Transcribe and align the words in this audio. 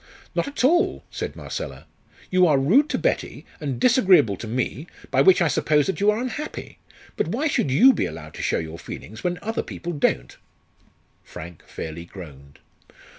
"Not 0.33 0.47
at 0.47 0.63
all!" 0.63 1.03
said 1.11 1.35
Marcella; 1.35 1.85
"you 2.31 2.47
are 2.47 2.57
rude 2.57 2.89
to 2.89 2.97
Betty, 2.97 3.45
and 3.59 3.79
disagreeable 3.79 4.35
to 4.37 4.47
me, 4.47 4.87
by 5.11 5.21
which 5.21 5.43
I 5.43 5.47
suppose 5.47 5.85
that 5.85 5.99
you 6.01 6.09
are 6.09 6.17
unhappy. 6.17 6.79
But 7.17 7.27
why 7.27 7.45
should 7.47 7.69
you 7.69 7.93
be 7.93 8.07
allowed 8.07 8.33
to 8.33 8.41
show 8.41 8.57
your 8.57 8.79
feelings, 8.79 9.23
when 9.23 9.37
other 9.43 9.61
people 9.61 9.91
don't?" 9.93 10.35
Frank 11.23 11.61
fairly 11.67 12.05
groaned. 12.05 12.57